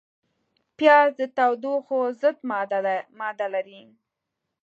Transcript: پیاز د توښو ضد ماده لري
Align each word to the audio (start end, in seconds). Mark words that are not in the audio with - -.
پیاز 0.77 1.09
د 1.19 1.21
توښو 1.61 1.99
ضد 2.21 2.37
ماده 3.27 3.47
لري 3.53 3.81